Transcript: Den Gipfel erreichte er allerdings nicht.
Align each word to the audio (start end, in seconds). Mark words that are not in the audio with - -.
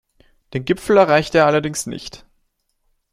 Den 0.55 0.65
Gipfel 0.65 0.97
erreichte 0.97 1.37
er 1.37 1.45
allerdings 1.45 1.85
nicht. 1.85 2.25